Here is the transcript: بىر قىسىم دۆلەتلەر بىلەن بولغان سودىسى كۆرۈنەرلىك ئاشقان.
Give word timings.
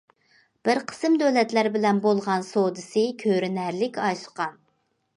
بىر 0.69 0.79
قىسىم 0.91 1.17
دۆلەتلەر 1.23 1.69
بىلەن 1.77 2.01
بولغان 2.07 2.49
سودىسى 2.49 3.07
كۆرۈنەرلىك 3.27 4.05
ئاشقان. 4.09 4.63